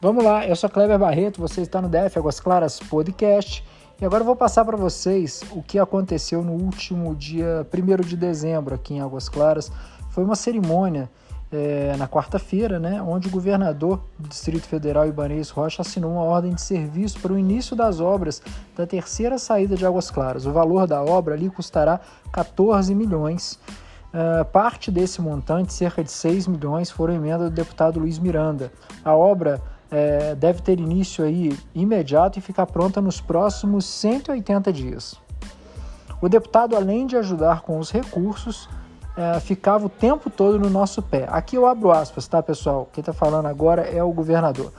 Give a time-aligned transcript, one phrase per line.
[0.00, 3.64] Vamos lá, eu sou Kleber Barreto, você está no DF Águas Claras Podcast
[4.00, 8.16] e agora eu vou passar para vocês o que aconteceu no último dia 1 de
[8.16, 9.72] dezembro aqui em Águas Claras.
[10.10, 11.10] Foi uma cerimônia
[11.50, 16.54] é, na quarta-feira, né, onde o governador do Distrito Federal, Ibanez Rocha, assinou uma ordem
[16.54, 18.40] de serviço para o início das obras
[18.76, 20.46] da terceira saída de Águas Claras.
[20.46, 21.98] O valor da obra ali custará
[22.30, 23.58] 14 milhões.
[24.14, 28.72] Uh, parte desse montante, cerca de 6 milhões, foram emenda do deputado Luiz Miranda.
[29.04, 29.60] A obra
[29.90, 35.16] é, deve ter início aí imediato e ficar pronta nos próximos 180 dias.
[36.20, 38.68] O deputado, além de ajudar com os recursos,
[39.16, 41.26] é, ficava o tempo todo no nosso pé.
[41.30, 42.88] Aqui eu abro aspas, tá, pessoal?
[42.92, 44.72] Quem está falando agora é o governador.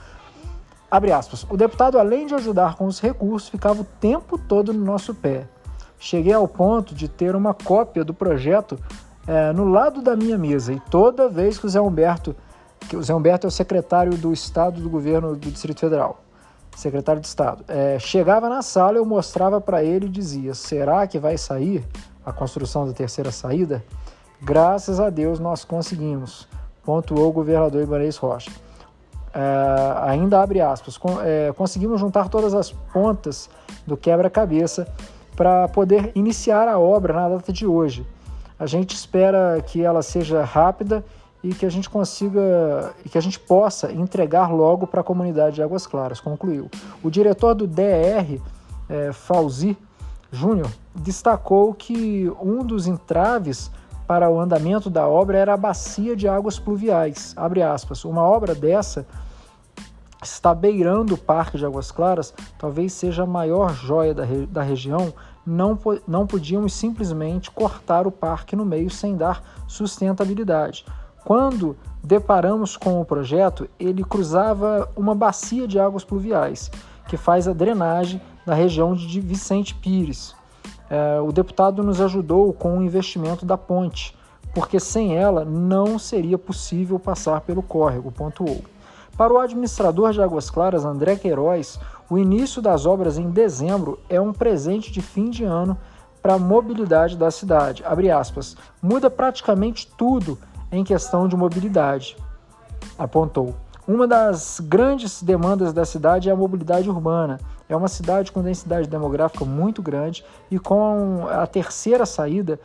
[0.90, 1.46] Abre aspas.
[1.48, 5.46] O deputado, além de ajudar com os recursos, ficava o tempo todo no nosso pé.
[5.98, 8.78] Cheguei ao ponto de ter uma cópia do projeto
[9.26, 12.34] é, no lado da minha mesa e toda vez que o Zé Humberto
[12.90, 16.20] que o Zé Humberto é o secretário do Estado do governo do Distrito Federal,
[16.76, 17.64] secretário de Estado.
[17.68, 21.84] É, chegava na sala, eu mostrava para ele e dizia: será que vai sair
[22.26, 23.84] a construção da terceira saída?
[24.42, 26.48] Graças a Deus nós conseguimos,
[26.84, 28.50] pontuou o governador Ibanez Rocha.
[29.32, 33.48] É, ainda abre aspas, é, conseguimos juntar todas as pontas
[33.86, 34.88] do quebra-cabeça
[35.36, 38.04] para poder iniciar a obra na data de hoje.
[38.58, 41.04] A gente espera que ela seja rápida
[41.42, 45.56] e que a gente consiga e que a gente possa entregar logo para a comunidade
[45.56, 46.70] de Águas Claras, concluiu.
[47.02, 48.40] O diretor do DR,
[48.88, 49.76] é, Fauzi
[50.30, 53.70] Júnior, destacou que um dos entraves
[54.06, 57.32] para o andamento da obra era a bacia de águas pluviais.
[57.36, 58.04] Abre aspas.
[58.04, 59.06] Uma obra dessa
[60.22, 64.62] está beirando o Parque de Águas Claras, talvez seja a maior joia da, re da
[64.62, 65.14] região,
[65.46, 70.84] não, não podíamos simplesmente cortar o parque no meio sem dar sustentabilidade.
[71.24, 76.70] Quando deparamos com o projeto, ele cruzava uma bacia de águas pluviais,
[77.08, 80.34] que faz a drenagem da região de Vicente Pires.
[80.88, 84.16] É, o deputado nos ajudou com o investimento da ponte,
[84.54, 88.62] porque sem ela não seria possível passar pelo córrego, pontuou.
[89.16, 94.20] Para o administrador de Águas Claras, André Queiroz, o início das obras em dezembro é
[94.20, 95.76] um presente de fim de ano
[96.22, 97.84] para a mobilidade da cidade.
[98.12, 100.38] Aspas, muda praticamente tudo
[100.70, 102.16] em questão de mobilidade,
[102.98, 103.54] apontou.
[103.86, 107.40] Uma das grandes demandas da cidade é a mobilidade urbana.
[107.68, 112.60] É uma cidade com densidade demográfica muito grande e com a terceira saída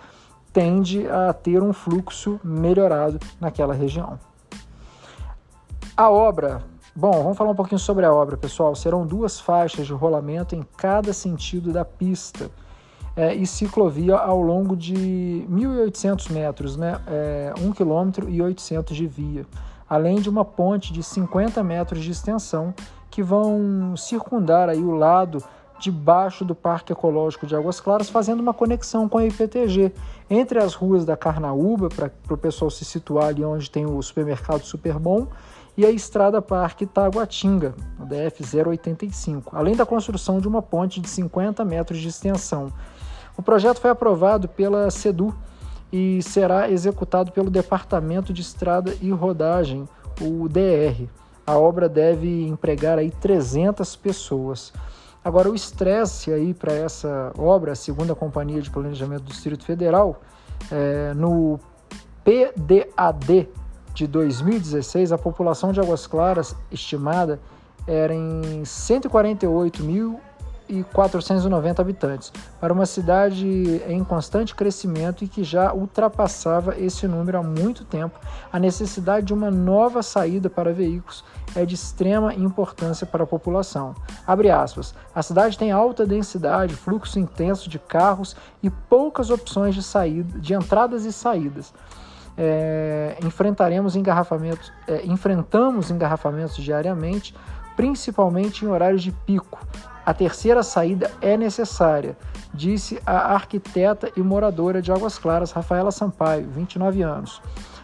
[0.53, 4.19] tende a ter um fluxo melhorado naquela região.
[5.97, 6.61] A obra,
[6.95, 8.75] bom, vamos falar um pouquinho sobre a obra, pessoal.
[8.75, 12.51] Serão duas faixas de rolamento em cada sentido da pista
[13.15, 19.07] é, e ciclovia ao longo de 1.800 metros, né, é, 1 km e 800 de
[19.07, 19.45] via,
[19.89, 22.73] além de uma ponte de 50 metros de extensão
[23.09, 25.41] que vão circundar aí o lado
[25.79, 29.91] de baixo do Parque Ecológico de Águas Claras, fazendo uma conexão com a IPTG
[30.29, 34.63] entre as ruas da Carnaúba, para o pessoal se situar ali onde tem o supermercado
[34.63, 35.27] Superbom,
[35.77, 41.65] e a Estrada Parque Taguatinga, DF 085, além da construção de uma ponte de 50
[41.65, 42.71] metros de extensão
[43.37, 45.33] o projeto foi aprovado pela SEDU
[45.91, 49.87] e será executado pelo Departamento de Estrada e Rodagem,
[50.21, 51.07] o DR.
[51.45, 54.73] A obra deve empregar aí 300 pessoas.
[55.23, 60.21] Agora, o estresse aí para essa obra, segundo a Companhia de Planejamento do Distrito Federal,
[60.71, 61.59] é, no
[62.23, 63.49] PDAD
[63.93, 67.39] de 2016, a população de Águas Claras estimada
[67.87, 70.19] era em 148 mil
[70.67, 73.45] e 490 habitantes, para uma cidade
[73.87, 78.19] em constante crescimento e que já ultrapassava esse número há muito tempo.
[78.51, 81.23] A necessidade de uma nova saída para veículos
[81.55, 83.95] é de extrema importância para a população.
[84.25, 84.93] Abre aspas.
[85.13, 90.53] A cidade tem alta densidade, fluxo intenso de carros e poucas opções de saída, de
[90.53, 91.73] entradas e saídas.
[92.37, 97.33] É, enfrentaremos engarrafamentos, é, enfrentamos engarrafamentos diariamente,
[97.75, 99.59] principalmente em horários de pico,
[100.05, 102.15] a terceira saída é necessária,
[102.53, 107.41] disse a arquiteta e moradora de Águas Claras, Rafaela Sampaio, 29 anos.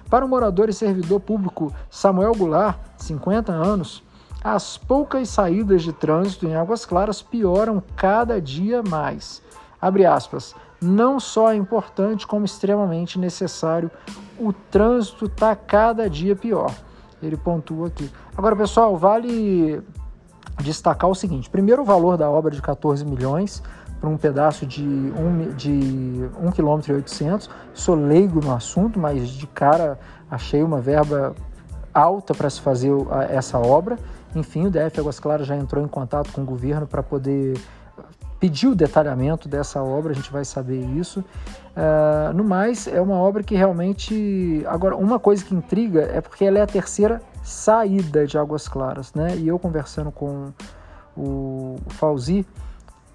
[0.09, 4.03] Para o morador e servidor público Samuel Goulart, 50 anos,
[4.43, 9.41] as poucas saídas de trânsito em Águas Claras pioram cada dia mais.
[9.81, 10.53] Abre aspas.
[10.81, 13.89] Não só é importante, como extremamente necessário.
[14.39, 16.73] O trânsito está cada dia pior.
[17.21, 18.09] Ele pontua aqui.
[18.35, 19.81] Agora, pessoal, vale
[20.59, 23.61] destacar o seguinte: primeiro, o valor da obra de 14 milhões
[23.99, 27.49] para um pedaço de 1 de 1 km e 800.
[27.73, 31.35] Sou leigo no assunto, mas de cara achei uma verba
[31.93, 32.91] alta para se fazer
[33.29, 33.97] essa obra.
[34.35, 37.59] Enfim, o DF Águas Claras já entrou em contato com o governo para poder
[38.41, 41.19] pedir o detalhamento dessa obra, a gente vai saber isso.
[41.19, 44.63] Uh, no mais, é uma obra que realmente.
[44.67, 49.13] Agora, uma coisa que intriga é porque ela é a terceira saída de Águas Claras,
[49.13, 49.37] né?
[49.37, 50.51] E eu conversando com
[51.15, 52.45] o Fauzi,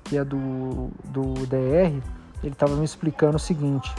[0.04, 2.00] que é do, do DR,
[2.42, 3.92] ele estava me explicando o seguinte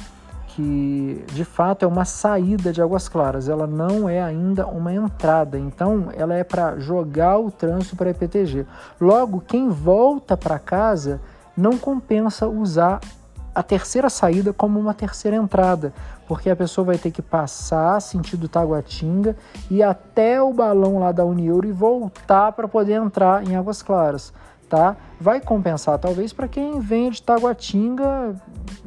[0.58, 5.60] que de fato é uma saída de Águas Claras, ela não é ainda uma entrada,
[5.60, 8.66] então ela é para jogar o trânsito para a EPTG.
[9.00, 11.22] Logo, quem volta para casa
[11.56, 13.00] não compensa usar
[13.54, 15.94] a terceira saída como uma terceira entrada,
[16.28, 19.38] porque a pessoa vai ter que passar sentido Taguatinga
[19.70, 24.34] e até o balão lá da Unieuro e voltar para poder entrar em Águas Claras
[24.70, 24.96] tá?
[25.20, 28.36] Vai compensar talvez para quem vem de Taguatinga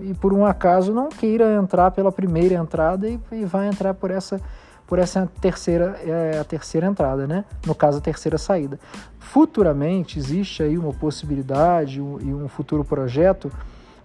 [0.01, 4.11] e por um acaso não queira entrar pela primeira entrada e, e vai entrar por
[4.11, 4.41] essa
[4.87, 7.45] por essa terceira é, a terceira entrada, né?
[7.65, 8.79] No caso a terceira saída.
[9.21, 13.53] Futuramente existe aí uma possibilidade um, e um futuro projeto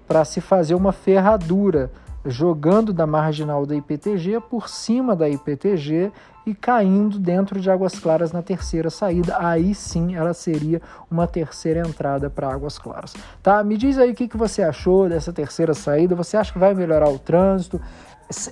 [0.07, 1.89] para se fazer uma ferradura
[2.25, 6.11] jogando da marginal da IPTG por cima da IPTG
[6.45, 9.35] e caindo dentro de Águas Claras na terceira saída.
[9.39, 13.13] Aí sim ela seria uma terceira entrada para Águas Claras.
[13.41, 13.63] Tá?
[13.63, 16.15] Me diz aí o que, que você achou dessa terceira saída.
[16.15, 17.81] Você acha que vai melhorar o trânsito?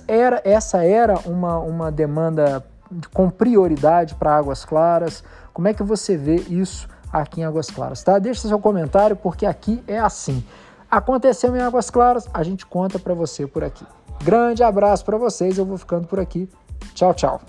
[0.06, 2.64] Era, essa era uma, uma demanda
[3.12, 5.22] com prioridade para Águas Claras?
[5.52, 8.02] Como é que você vê isso aqui em Águas Claras?
[8.02, 8.18] Tá?
[8.18, 10.44] Deixa seu comentário porque aqui é assim.
[10.94, 13.84] Aconteceu em Águas Claras, a gente conta para você por aqui.
[14.22, 16.48] Grande abraço para vocês, eu vou ficando por aqui.
[16.94, 17.40] Tchau, tchau.